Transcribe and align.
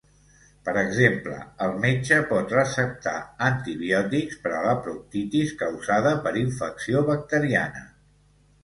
Per 0.67 0.73
exemple, 0.83 1.35
el 1.65 1.75
metge 1.83 2.17
pot 2.31 2.55
receptar 2.57 3.15
antibiòtics 3.51 4.41
per 4.47 4.55
a 4.61 4.65
la 4.71 4.75
proctitis 4.89 5.55
causada 5.63 6.19
per 6.27 6.37
infecció 6.47 7.07
bacteriana. 7.13 7.89